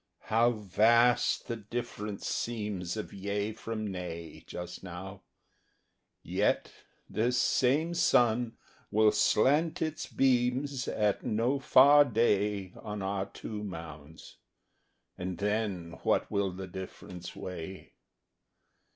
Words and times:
How 0.33 0.49
vast 0.53 1.45
the 1.47 1.55
difference 1.57 2.27
seems 2.27 2.97
Of 2.97 3.13
Yea 3.13 3.53
from 3.53 3.85
Nay 3.91 4.43
Just 4.47 4.81
now. 4.81 5.21
Yet 6.23 6.73
this 7.07 7.37
same 7.37 7.93
sun 7.93 8.57
will 8.89 9.11
slant 9.11 9.79
its 9.79 10.07
beams 10.07 10.87
At 10.87 11.23
no 11.23 11.59
far 11.59 12.03
day 12.03 12.73
On 12.81 13.03
our 13.03 13.27
two 13.27 13.63
mounds, 13.63 14.37
and 15.19 15.37
then 15.37 15.99
what 16.01 16.31
will 16.31 16.51
the 16.51 16.65
difference 16.65 17.35
weigh! 17.35 17.93